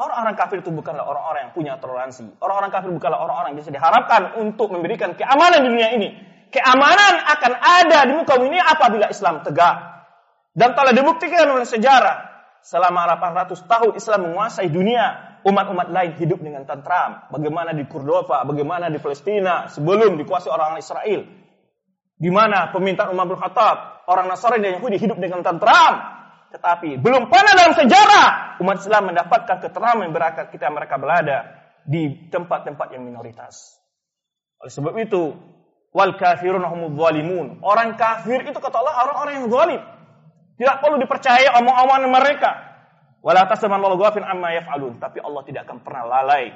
orang-orang 0.00 0.40
kafir 0.40 0.64
itu 0.64 0.72
bukanlah 0.72 1.04
orang-orang 1.04 1.48
yang 1.48 1.52
punya 1.52 1.72
toleransi. 1.76 2.40
Orang-orang 2.40 2.72
kafir 2.72 2.88
bukanlah 2.96 3.20
orang-orang 3.20 3.52
yang 3.52 3.60
bisa 3.60 3.72
diharapkan 3.76 4.40
untuk 4.40 4.72
memberikan 4.72 5.12
keamanan 5.12 5.60
di 5.60 5.68
dunia 5.68 5.88
ini. 5.92 6.08
Keamanan 6.48 7.28
akan 7.28 7.52
ada 7.60 7.98
di 8.08 8.12
muka 8.16 8.40
bumi 8.40 8.56
ini 8.56 8.60
apabila 8.62 9.12
Islam 9.12 9.44
tegak. 9.44 9.95
Dan 10.56 10.72
telah 10.72 10.96
dibuktikan 10.96 11.52
oleh 11.52 11.68
sejarah 11.68 12.32
selama 12.64 13.04
800 13.20 13.60
tahun 13.68 13.92
Islam 13.92 14.20
menguasai 14.32 14.72
dunia 14.72 15.36
umat-umat 15.44 15.92
lain 15.92 16.16
hidup 16.16 16.40
dengan 16.40 16.64
tentram. 16.64 17.28
Bagaimana 17.28 17.76
di 17.76 17.84
Kurdova, 17.84 18.42
bagaimana 18.48 18.88
di 18.88 18.96
Palestina 18.96 19.68
sebelum 19.68 20.16
dikuasai 20.16 20.48
orang 20.48 20.80
Israel. 20.80 21.22
Di 22.16 22.32
mana 22.32 22.72
pemintaan 22.72 23.12
Umar 23.12 23.28
bin 23.28 23.36
Khattab, 23.36 24.08
orang 24.08 24.32
Nasrani 24.32 24.64
dan 24.64 24.80
Yahudi 24.80 24.96
hidup 24.96 25.20
dengan 25.20 25.44
tentram. 25.44 26.16
Tetapi 26.48 27.04
belum 27.04 27.28
pernah 27.28 27.52
dalam 27.52 27.76
sejarah 27.76 28.56
umat 28.64 28.80
Islam 28.80 29.12
mendapatkan 29.12 29.60
ketentraman 29.60 30.08
berkat 30.08 30.48
kita 30.48 30.72
mereka 30.72 30.96
berada 30.96 31.52
di 31.84 32.32
tempat-tempat 32.32 32.96
yang 32.96 33.04
minoritas. 33.04 33.76
Oleh 34.64 34.72
sebab 34.72 34.96
itu, 34.96 35.36
wal 35.92 36.16
kafirun 36.16 36.64
humul 36.64 36.96
zalimun. 36.96 37.60
Orang 37.60 38.00
kafir 38.00 38.40
itu 38.48 38.56
kata 38.56 38.76
Allah 38.80 38.94
orang-orang 39.04 39.34
yang 39.36 39.46
zalim. 39.52 39.82
Tidak 40.56 40.76
perlu 40.80 40.96
dipercaya 40.96 41.52
omong-omongan 41.60 42.08
mereka. 42.08 42.50
Wala 43.20 43.44
tasman 43.44 43.80
ghafin 44.00 44.24
amma 44.24 44.56
yaf'alun. 44.56 44.96
Tapi 44.96 45.20
Allah 45.20 45.42
tidak 45.44 45.68
akan 45.68 45.78
pernah 45.84 46.04
lalai 46.08 46.52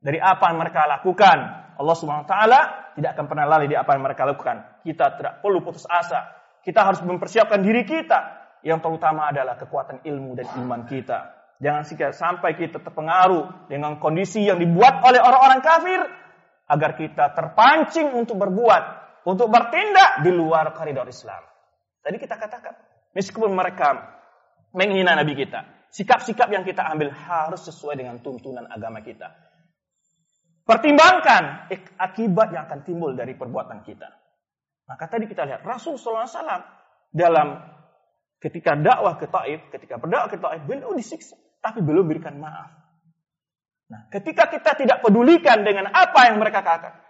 dari 0.00 0.20
apa 0.20 0.52
yang 0.52 0.58
mereka 0.60 0.84
lakukan. 0.88 1.38
Allah 1.80 1.96
Subhanahu 1.96 2.28
taala 2.28 2.92
tidak 2.92 3.16
akan 3.16 3.26
pernah 3.28 3.44
lalai 3.48 3.68
di 3.68 3.76
apa 3.76 3.96
yang 3.96 4.04
mereka 4.04 4.28
lakukan. 4.28 4.84
Kita 4.84 5.16
tidak 5.16 5.40
perlu 5.40 5.64
putus 5.64 5.88
asa. 5.88 6.36
Kita 6.60 6.84
harus 6.84 7.00
mempersiapkan 7.00 7.64
diri 7.64 7.88
kita 7.88 8.40
yang 8.60 8.84
terutama 8.84 9.32
adalah 9.32 9.56
kekuatan 9.56 10.04
ilmu 10.04 10.36
dan 10.36 10.46
iman 10.60 10.84
kita. 10.84 11.40
Jangan 11.60 11.84
sampai 12.12 12.56
kita 12.56 12.80
terpengaruh 12.80 13.68
dengan 13.68 14.00
kondisi 14.00 14.44
yang 14.44 14.56
dibuat 14.56 15.04
oleh 15.04 15.20
orang-orang 15.20 15.60
kafir 15.60 16.00
agar 16.68 16.96
kita 16.96 17.36
terpancing 17.36 18.16
untuk 18.16 18.40
berbuat, 18.40 18.82
untuk 19.28 19.52
bertindak 19.52 20.24
di 20.24 20.32
luar 20.32 20.72
koridor 20.72 21.04
Islam. 21.08 21.44
Tadi 22.00 22.16
kita 22.16 22.40
katakan, 22.40 22.72
meskipun 23.16 23.50
mereka 23.52 24.18
menghina 24.74 25.18
Nabi 25.18 25.34
kita, 25.34 25.90
sikap-sikap 25.90 26.50
yang 26.50 26.62
kita 26.62 26.86
ambil 26.86 27.10
harus 27.10 27.66
sesuai 27.66 27.98
dengan 27.98 28.22
tuntunan 28.22 28.66
agama 28.70 29.02
kita. 29.02 29.30
Pertimbangkan 30.62 31.66
akibat 31.98 32.54
yang 32.54 32.70
akan 32.70 32.80
timbul 32.86 33.10
dari 33.18 33.34
perbuatan 33.34 33.82
kita. 33.82 34.06
Maka 34.86 35.06
tadi 35.10 35.26
kita 35.26 35.42
lihat 35.42 35.66
Rasul 35.66 35.98
SAW 35.98 36.30
dalam 37.10 37.58
ketika 38.38 38.78
dakwah 38.78 39.18
ke 39.18 39.26
Taif, 39.26 39.66
ketika 39.74 39.98
berdakwah 39.98 40.30
ke 40.30 40.38
Taif, 40.38 40.62
beliau 40.66 40.94
disiksa, 40.94 41.34
tapi 41.58 41.82
belum 41.82 42.06
berikan 42.06 42.38
maaf. 42.38 42.70
Nah, 43.90 44.06
ketika 44.14 44.46
kita 44.46 44.78
tidak 44.78 45.02
pedulikan 45.02 45.66
dengan 45.66 45.90
apa 45.90 46.30
yang 46.30 46.38
mereka 46.38 46.62
katakan, 46.62 47.02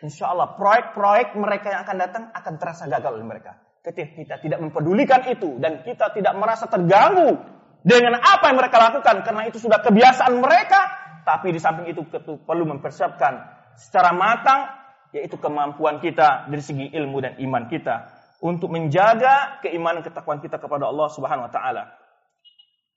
insya 0.00 0.32
Allah 0.32 0.56
proyek-proyek 0.56 1.36
mereka 1.36 1.76
yang 1.76 1.80
akan 1.84 1.96
datang 2.00 2.24
akan 2.32 2.54
terasa 2.56 2.88
gagal 2.88 3.20
oleh 3.20 3.28
mereka. 3.28 3.60
Ketika 3.84 4.16
kita 4.16 4.34
tidak 4.40 4.58
mempedulikan 4.64 5.28
itu 5.28 5.60
dan 5.60 5.84
kita 5.84 6.08
tidak 6.16 6.32
merasa 6.40 6.64
terganggu 6.64 7.36
dengan 7.84 8.16
apa 8.16 8.48
yang 8.48 8.56
mereka 8.56 8.80
lakukan 8.80 9.20
karena 9.20 9.44
itu 9.44 9.60
sudah 9.60 9.84
kebiasaan 9.84 10.40
mereka, 10.40 10.80
tapi 11.28 11.52
di 11.52 11.60
samping 11.60 11.92
itu 11.92 12.00
perlu 12.48 12.64
mempersiapkan 12.64 13.44
secara 13.76 14.16
matang 14.16 14.72
yaitu 15.12 15.36
kemampuan 15.36 16.00
kita 16.00 16.48
dari 16.48 16.64
segi 16.64 16.96
ilmu 16.96 17.20
dan 17.20 17.36
iman 17.44 17.68
kita 17.68 18.08
untuk 18.40 18.72
menjaga 18.72 19.60
keimanan 19.60 20.00
ketakwaan 20.00 20.40
kita 20.40 20.56
kepada 20.56 20.88
Allah 20.88 21.08
Subhanahu 21.12 21.44
wa 21.44 21.52
taala. 21.52 21.92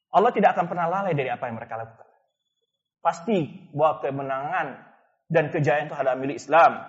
Allah 0.08 0.32
tidak 0.32 0.56
akan 0.56 0.72
pernah 0.72 0.88
lalai 0.88 1.12
dari 1.12 1.28
apa 1.28 1.52
yang 1.52 1.60
mereka 1.60 1.84
lakukan. 1.84 2.08
Pasti 3.04 3.70
bahwa 3.76 4.00
kemenangan 4.00 4.68
dan 5.28 5.52
kejayaan 5.52 5.92
itu 5.92 5.96
adalah 6.00 6.16
milik 6.16 6.40
Islam. 6.40 6.80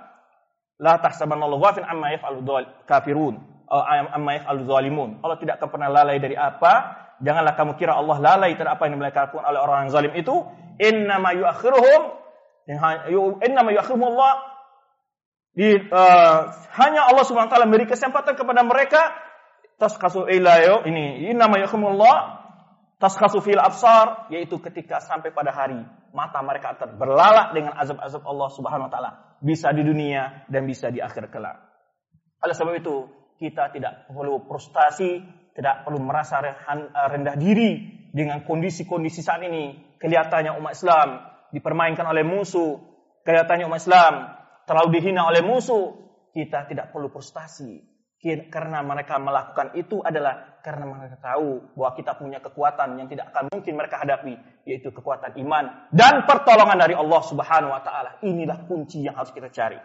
La 0.79 1.03
tahsabanallahu 1.03 1.59
ghafin 1.67 1.83
amma 1.83 2.15
yaf'alu 2.15 2.47
kafirun 2.87 3.58
amma 3.69 4.41
yaf'alu 4.41 4.61
zalimun. 4.65 5.11
Allah 5.21 5.39
tidak 5.39 5.61
akan 5.61 5.69
pernah 5.69 5.89
lalai 5.93 6.17
dari 6.19 6.35
apa. 6.35 7.05
Janganlah 7.21 7.55
kamu 7.59 7.77
kira 7.77 7.95
Allah 7.99 8.17
lalai 8.19 8.57
terhadap 8.57 8.79
apa 8.79 8.85
yang 8.89 8.97
mereka 8.97 9.29
lakukan 9.29 9.45
oleh 9.45 9.61
orang 9.61 9.79
yang 9.87 9.93
zalim 9.93 10.13
itu. 10.17 10.35
Innama 10.79 11.35
yuakhiruhum 11.35 12.03
innama 13.43 13.71
yuakhiruhum 13.75 14.05
Allah 14.15 14.33
di, 15.59 15.75
uh, 15.75 16.39
hanya 16.79 17.11
Allah 17.11 17.25
Subhanahu 17.27 17.51
wa 17.51 17.53
taala 17.57 17.67
memberi 17.67 17.91
kesempatan 17.91 18.39
kepada 18.39 18.63
mereka 18.63 19.11
taskasu 19.75 20.31
ilayo 20.31 20.87
ini 20.87 21.27
ini 21.27 21.35
nama 21.35 21.59
yakumullah 21.59 22.47
taskasu 23.03 23.43
fil 23.43 23.59
absar 23.59 24.31
yaitu 24.31 24.63
ketika 24.63 25.03
sampai 25.03 25.35
pada 25.35 25.51
hari 25.51 25.83
mata 26.15 26.39
mereka 26.47 26.79
akan 26.79 26.95
berlalak 26.95 27.59
dengan 27.59 27.75
azab-azab 27.75 28.23
Allah 28.23 28.49
Subhanahu 28.55 28.87
wa 28.87 28.93
taala 28.93 29.11
bisa 29.43 29.75
di 29.75 29.83
dunia 29.83 30.47
dan 30.47 30.63
bisa 30.63 30.95
di 30.95 31.03
akhir 31.03 31.27
kelak. 31.31 31.59
Oleh 32.39 32.55
sebab 32.55 32.79
itu 32.79 33.11
kita 33.39 33.71
tidak 33.71 34.11
perlu 34.11 34.43
frustasi, 34.45 35.23
tidak 35.55 35.87
perlu 35.87 36.03
merasa 36.03 36.43
rendah 37.15 37.39
diri 37.39 37.87
dengan 38.11 38.43
kondisi-kondisi 38.43 39.23
saat 39.23 39.47
ini. 39.47 39.95
Kelihatannya 39.99 40.59
umat 40.59 40.75
Islam 40.75 41.09
dipermainkan 41.55 42.07
oleh 42.07 42.27
musuh, 42.27 42.79
kelihatannya 43.23 43.67
umat 43.71 43.81
Islam 43.83 44.15
terlalu 44.67 44.89
dihina 44.99 45.27
oleh 45.27 45.43
musuh, 45.43 45.95
kita 46.35 46.67
tidak 46.69 46.91
perlu 46.91 47.09
frustasi. 47.09 47.97
Karena 48.51 48.83
mereka 48.83 49.15
melakukan 49.23 49.79
itu 49.79 50.03
adalah 50.03 50.59
karena 50.59 50.91
mereka 50.91 51.23
tahu 51.23 51.71
bahwa 51.79 51.91
kita 51.95 52.19
punya 52.19 52.43
kekuatan 52.43 52.99
yang 52.99 53.07
tidak 53.07 53.31
akan 53.31 53.47
mungkin 53.47 53.79
mereka 53.79 54.03
hadapi, 54.03 54.35
yaitu 54.67 54.91
kekuatan 54.91 55.39
iman 55.39 55.87
dan 55.95 56.27
pertolongan 56.27 56.83
dari 56.83 56.99
Allah 56.99 57.23
Subhanahu 57.23 57.71
wa 57.71 57.79
taala. 57.79 58.19
Inilah 58.27 58.67
kunci 58.67 59.07
yang 59.07 59.15
harus 59.15 59.31
kita 59.31 59.55
cari. 59.55 59.79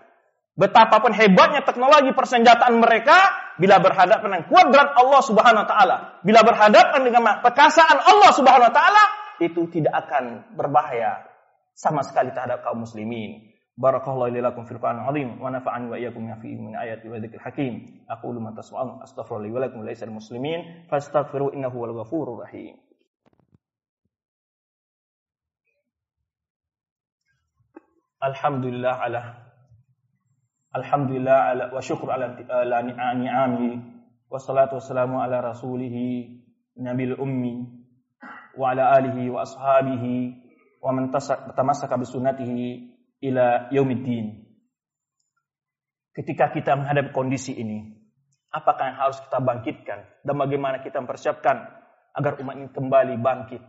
Betapapun 0.53 1.17
hebatnya 1.17 1.65
teknologi 1.65 2.13
persenjataan 2.13 2.77
mereka 2.77 3.17
bila 3.57 3.81
berhadapan 3.81 4.21
dengan 4.29 4.43
kuadrat 4.45 4.93
Allah 4.93 5.21
Subhanahu 5.25 5.65
wa 5.65 5.69
taala, 5.69 5.95
bila 6.21 6.45
berhadapan 6.45 7.01
dengan 7.09 7.41
perkasaan 7.41 7.97
Allah 7.97 8.31
Subhanahu 8.37 8.69
wa 8.69 8.73
taala 8.73 9.03
itu 9.41 9.65
tidak 9.73 10.05
akan 10.05 10.53
berbahaya 10.53 11.25
sama 11.73 12.05
sekali 12.05 12.29
terhadap 12.37 12.61
kaum 12.61 12.85
muslimin. 12.85 13.49
Barakallahu 13.73 14.29
li 14.29 14.45
lakum 14.45 14.69
fil 14.69 14.77
Qur'an 14.77 15.01
azim 15.01 15.41
wa 15.41 15.49
nafa'ani 15.49 15.89
wa 15.89 15.97
iyyakum 15.97 16.29
fi 16.37 16.53
min 16.53 16.77
ayati 16.77 17.09
wa 17.09 17.17
dzikril 17.17 17.41
hakim. 17.41 18.05
Aqulu 18.05 18.37
ma 18.37 18.53
tasma'un 18.53 19.01
astaghfiru 19.01 19.41
li 19.41 19.49
wa 19.49 19.65
lakum 19.65 19.81
laysa 19.81 20.05
muslimin 20.05 20.85
fastaghfiru 20.85 21.57
innahu 21.57 21.81
wal 21.81 22.05
ghafurur 22.05 22.45
rahim. 22.45 22.77
Alhamdulillah 28.21 28.93
ala 29.01 29.21
Alhamdulillah 30.73 31.39
ala, 31.53 31.63
wa 31.69 31.81
syukur 31.85 32.09
ala, 32.09 32.33
ala 32.33 32.77
eh, 32.81 33.13
ni'ami 33.21 33.69
wassalatu 34.25 34.81
wassalamu 34.81 35.21
ala 35.21 35.53
rasulihi 35.53 36.41
nabil 36.81 37.13
ummi 37.13 37.61
wa 38.57 38.73
ala 38.73 38.97
alihi 38.97 39.29
wa 39.29 39.45
ashabihi 39.45 40.33
wa 40.81 40.89
man 40.97 41.13
tamassaka 41.53 41.93
bi 41.93 42.09
sunnatihi 42.09 42.67
ila 43.21 43.69
yaumiddin. 43.69 44.49
Ketika 46.17 46.49
kita 46.49 46.73
menghadapi 46.73 47.13
kondisi 47.13 47.53
ini, 47.53 47.93
apakah 48.49 48.93
yang 48.93 48.97
harus 48.97 49.21
kita 49.21 49.45
bangkitkan 49.45 50.25
dan 50.25 50.35
bagaimana 50.41 50.81
kita 50.81 50.97
mempersiapkan 51.05 51.69
agar 52.17 52.41
umat 52.41 52.57
ini 52.57 52.73
kembali 52.73 53.21
bangkit? 53.21 53.61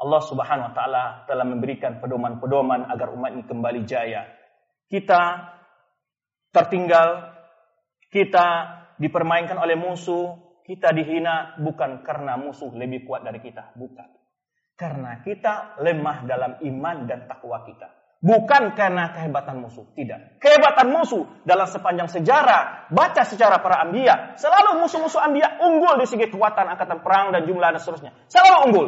Allah 0.00 0.20
Subhanahu 0.24 0.72
wa 0.72 0.74
taala 0.76 1.04
telah 1.28 1.44
memberikan 1.44 2.00
pedoman-pedoman 2.00 2.88
agar 2.88 3.12
umat 3.12 3.36
ini 3.36 3.44
kembali 3.44 3.84
jaya. 3.84 4.24
Kita 4.88 5.59
tertinggal, 6.50 7.34
kita 8.10 8.46
dipermainkan 8.98 9.56
oleh 9.56 9.78
musuh, 9.78 10.60
kita 10.66 10.94
dihina 10.94 11.58
bukan 11.58 12.04
karena 12.06 12.38
musuh 12.38 12.70
lebih 12.74 13.06
kuat 13.06 13.26
dari 13.26 13.42
kita, 13.42 13.74
bukan. 13.74 14.06
Karena 14.78 15.20
kita 15.20 15.80
lemah 15.82 16.24
dalam 16.24 16.52
iman 16.62 16.96
dan 17.04 17.26
takwa 17.28 17.62
kita. 17.66 18.00
Bukan 18.20 18.76
karena 18.76 19.16
kehebatan 19.16 19.64
musuh, 19.64 19.96
tidak. 19.96 20.36
Kehebatan 20.44 20.92
musuh 20.92 21.24
dalam 21.48 21.64
sepanjang 21.64 22.04
sejarah, 22.12 22.92
baca 22.92 23.24
secara 23.24 23.64
para 23.64 23.80
ambia, 23.80 24.36
selalu 24.36 24.84
musuh-musuh 24.84 25.24
ambia 25.24 25.56
unggul 25.56 25.96
di 25.96 26.04
segi 26.04 26.28
kekuatan 26.28 26.68
angkatan 26.68 27.00
perang 27.00 27.32
dan 27.32 27.48
jumlah 27.48 27.72
dan 27.72 27.80
seterusnya. 27.80 28.12
Selalu 28.28 28.56
unggul. 28.68 28.86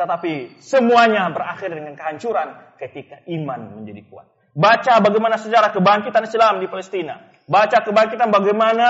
Tetapi 0.00 0.56
semuanya 0.64 1.28
berakhir 1.28 1.68
dengan 1.68 1.92
kehancuran 2.00 2.48
ketika 2.80 3.20
iman 3.28 3.76
menjadi 3.76 4.08
kuat. 4.08 4.26
Baca 4.52 5.00
bagaimana 5.00 5.40
sejarah 5.40 5.72
kebangkitan 5.72 6.28
Islam 6.28 6.60
di 6.60 6.68
Palestina. 6.68 7.16
Baca 7.48 7.80
kebangkitan 7.80 8.28
bagaimana 8.28 8.88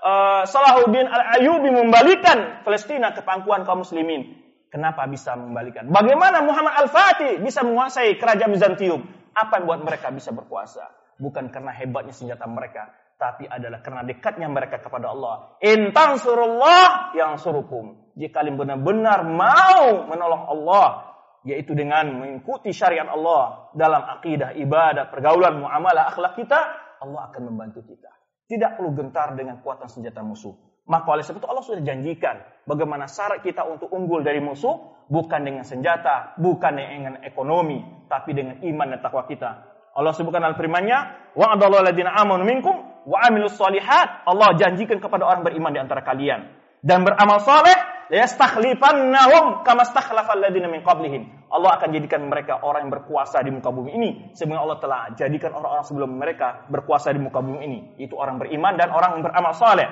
uh, 0.00 0.42
Salahuddin 0.48 1.04
Al-Ayubi 1.04 1.68
membalikan 1.68 2.64
Palestina 2.64 3.12
ke 3.12 3.20
pangkuan 3.20 3.68
kaum 3.68 3.84
muslimin. 3.84 4.40
Kenapa 4.72 5.04
bisa 5.04 5.36
membalikan? 5.36 5.92
Bagaimana 5.92 6.40
Muhammad 6.40 6.80
Al-Fatih 6.80 7.44
bisa 7.44 7.60
menguasai 7.60 8.16
kerajaan 8.16 8.56
Bizantium? 8.56 9.04
Apa 9.36 9.60
yang 9.60 9.68
buat 9.68 9.80
mereka 9.84 10.08
bisa 10.08 10.32
berkuasa? 10.32 10.88
Bukan 11.20 11.52
karena 11.52 11.76
hebatnya 11.76 12.16
senjata 12.16 12.48
mereka, 12.48 12.88
tapi 13.20 13.44
adalah 13.44 13.84
karena 13.84 14.00
dekatnya 14.08 14.48
mereka 14.48 14.80
kepada 14.80 15.12
Allah. 15.12 15.60
Intan 15.60 16.16
surullah 16.16 17.12
yang 17.12 17.36
surukum. 17.36 18.16
Jika 18.16 18.40
kalian 18.40 18.56
benar-benar 18.56 19.28
mau 19.28 20.08
menolong 20.08 20.42
Allah, 20.48 21.11
yaitu 21.42 21.74
dengan 21.74 22.06
mengikuti 22.22 22.70
syariat 22.70 23.10
Allah 23.10 23.70
dalam 23.74 24.02
akidah, 24.18 24.54
ibadah, 24.54 25.10
pergaulan, 25.10 25.58
muamalah, 25.58 26.14
akhlak 26.14 26.38
kita, 26.38 26.60
Allah 27.02 27.30
akan 27.30 27.50
membantu 27.50 27.82
kita. 27.82 28.10
Tidak 28.46 28.78
perlu 28.78 28.94
gentar 28.94 29.34
dengan 29.34 29.58
kuatan 29.58 29.90
senjata 29.90 30.22
musuh. 30.22 30.54
Maka 30.82 31.06
oleh 31.14 31.22
sebab 31.22 31.38
itu 31.38 31.48
Allah 31.48 31.62
sudah 31.62 31.82
janjikan 31.82 32.42
bagaimana 32.66 33.06
syarat 33.06 33.42
kita 33.46 33.62
untuk 33.62 33.86
unggul 33.94 34.26
dari 34.26 34.42
musuh 34.42 35.06
bukan 35.06 35.40
dengan 35.46 35.62
senjata, 35.62 36.34
bukan 36.42 36.74
dengan 36.74 37.14
ekonomi, 37.22 37.78
tapi 38.10 38.34
dengan 38.34 38.58
iman 38.58 38.86
dan 38.90 38.98
takwa 38.98 39.22
kita. 39.30 39.50
Allah 39.92 40.10
sebutkan 40.16 40.42
dalam 40.42 40.58
firman-Nya, 40.58 40.98
"Wa'adallahu 41.38 41.86
alladziina 41.86 42.16
aamanu 42.16 42.48
minkum 42.48 42.74
wa 43.06 43.18
'amilus 43.22 43.54
shalihat." 43.60 44.26
Allah 44.26 44.56
janjikan 44.58 44.98
kepada 44.98 45.22
orang 45.22 45.46
beriman 45.46 45.70
di 45.70 45.78
antara 45.78 46.02
kalian 46.02 46.48
dan 46.82 47.06
beramal 47.06 47.38
saleh, 47.44 47.76
yastakhlifannahum 48.12 49.64
kama 49.64 49.88
stakhlafal 49.88 50.36
ladzina 50.36 50.68
min 50.68 50.84
qablihim. 50.84 51.48
Allah 51.48 51.80
akan 51.80 51.88
jadikan 51.96 52.28
mereka 52.28 52.60
orang 52.60 52.88
yang 52.88 52.92
berkuasa 52.92 53.40
di 53.40 53.48
muka 53.52 53.72
bumi 53.72 53.96
ini 53.96 54.10
sebagaimana 54.36 54.62
Allah 54.68 54.78
telah 54.80 55.00
jadikan 55.16 55.52
orang-orang 55.56 55.84
sebelum 55.88 56.10
mereka 56.16 56.68
berkuasa 56.68 57.12
di 57.12 57.20
muka 57.20 57.40
bumi 57.40 57.60
ini, 57.64 57.78
itu 58.00 58.12
orang 58.16 58.36
beriman 58.36 58.76
dan 58.76 58.92
orang 58.92 59.16
yang 59.16 59.22
beramal 59.24 59.56
saleh. 59.56 59.88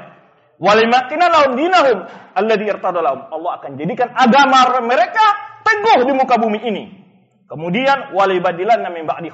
Walimakina 0.61 1.33
lahum 1.33 1.57
dinahum. 1.57 1.99
Allah 2.37 3.53
akan 3.57 3.71
jadikan 3.81 4.13
agama 4.13 4.69
mereka 4.85 5.25
teguh 5.65 6.05
di 6.05 6.13
muka 6.13 6.37
bumi 6.37 6.61
ini. 6.69 6.85
Kemudian 7.49 8.13
walibadilan 8.13 8.85
min 8.93 9.09
ba'di 9.09 9.33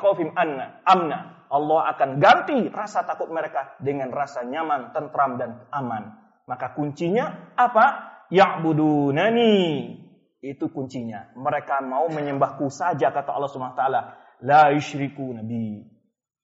amna. 0.87 1.37
Allah 1.47 1.81
akan 1.95 2.19
ganti 2.23 2.71
rasa 2.71 3.03
takut 3.03 3.31
mereka 3.31 3.75
dengan 3.83 4.15
rasa 4.15 4.47
nyaman, 4.47 4.95
tentram 4.95 5.39
dan 5.39 5.67
aman. 5.75 6.15
Maka 6.47 6.79
kuncinya 6.79 7.55
apa? 7.59 8.06
Ya'budunani. 8.31 9.55
Itu 10.43 10.71
kuncinya. 10.71 11.33
Mereka 11.35 11.83
mau 11.83 12.07
menyembahku 12.13 12.71
saja 12.71 13.11
kata 13.11 13.35
Allah 13.35 13.51
Subhanahu 13.51 13.75
wa 13.75 13.81
taala. 13.81 14.01
La 14.45 14.71
yusyriku 14.71 15.33
nabi 15.33 15.97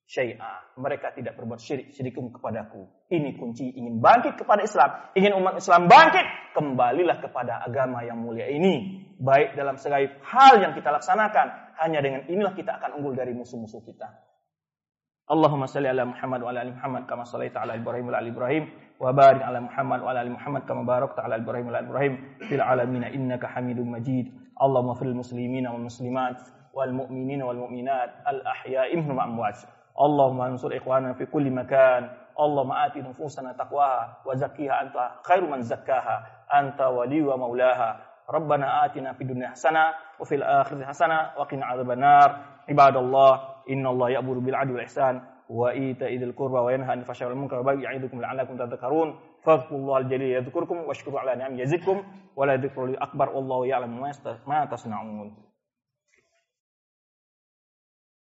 syai'a. 0.09 0.77
Mereka 0.77 1.13
tidak 1.13 1.37
berbuat 1.37 1.61
syirik 1.61 1.93
syirikum 1.93 2.33
kepadaku. 2.33 2.89
Ini 3.13 3.37
kunci 3.37 3.69
ingin 3.69 4.01
bangkit 4.01 4.41
kepada 4.41 4.65
Islam, 4.65 4.89
ingin 5.13 5.37
umat 5.37 5.61
Islam 5.61 5.85
bangkit, 5.85 6.25
kembalilah 6.57 7.21
kepada 7.21 7.61
agama 7.61 8.01
yang 8.01 8.17
mulia 8.17 8.49
ini. 8.49 9.05
Baik 9.21 9.53
dalam 9.53 9.77
segala 9.77 10.09
hal 10.25 10.53
yang 10.59 10.73
kita 10.73 10.89
laksanakan, 10.89 11.77
hanya 11.79 11.99
dengan 12.01 12.25
inilah 12.27 12.57
kita 12.57 12.81
akan 12.81 12.99
unggul 12.99 13.13
dari 13.13 13.31
musuh-musuh 13.37 13.85
kita. 13.85 14.09
اللهم 15.31 15.65
صل 15.65 15.85
على 15.85 16.05
محمد 16.05 16.41
وعلى 16.43 16.61
ال 16.61 16.75
محمد 16.75 17.07
كما 17.09 17.23
صليت 17.23 17.57
على 17.57 17.75
إبراهيم 17.75 18.05
وعلى 18.09 18.27
ال 18.27 18.35
إبراهيم 18.35 18.63
وبارك 18.99 19.41
على 19.41 19.59
محمد 19.59 19.99
وعلى 20.01 20.21
ال 20.21 20.31
محمد 20.31 20.61
كما 20.67 20.83
باركت 20.83 21.19
على 21.19 21.35
إبراهيم 21.35 21.65
وعلى 21.67 21.79
ال 21.79 21.85
إبراهيم 21.87 22.13
في 22.49 22.55
العالمين 22.55 23.03
انك 23.03 23.45
حميد 23.45 23.79
مجيد 23.79 24.25
اللهم 24.61 24.87
اغفر 24.89 25.05
للمسلمين 25.05 25.67
والمسلمات 25.67 26.39
والمؤمنين 26.73 27.43
والمؤمنات 27.43 28.09
الاحياء 28.27 28.95
منهم 28.97 29.15
الاموات 29.19 29.57
اللهم 30.01 30.41
انصر 30.41 30.77
اخواننا 30.77 31.13
في 31.13 31.25
كل 31.25 31.51
مكان 31.51 32.09
اللهم 32.39 32.71
آت 32.71 32.97
نفوسنا 32.97 33.53
تقواها 33.53 34.17
وزكيها 34.25 34.81
أنت 34.81 34.95
خير 35.27 35.41
من 35.51 35.61
زكاها 35.61 36.17
أنت 36.59 36.81
ولي 36.81 37.21
ومولاها 37.23 37.89
ربنا 38.29 38.85
آتنا 38.85 39.13
في 39.13 39.21
الدنيا 39.23 39.47
حسنة 39.49 39.83
وفي 40.19 40.35
الآخرة 40.35 40.85
حسنة 40.85 41.19
وقنا 41.37 41.65
عذاب 41.65 41.91
النار 41.91 42.29
عباد 42.69 42.95
الله 42.97 43.52
إن 43.69 43.87
الله 43.87 44.09
يأمر 44.09 44.33
بالعدل 44.39 44.71
والإحسان 44.71 45.21
وإيتاء 45.49 46.15
ذي 46.15 46.25
القربى 46.25 46.59
وينهى 46.59 46.91
عن 46.91 46.99
الفحشاء 46.99 47.29
والمنكر 47.29 47.55
والبغي 47.55 47.83
يعظكم 47.83 48.21
لعلكم 48.21 48.57
تذكرون. 48.57 49.15
فاذكروا 49.43 49.79
الله 49.79 49.97
الجليل 49.97 50.31
يذكركم 50.31 50.77
واشكروا 50.77 51.19
على 51.19 51.35
نعم 51.35 51.59
يزدكم 51.59 52.03
ولا 52.35 52.55
ذكر 52.55 52.95
أكبر 53.01 53.29
والله 53.29 53.65
يعلم 53.67 54.01
ما 54.47 54.65
تصنعون. 54.65 55.35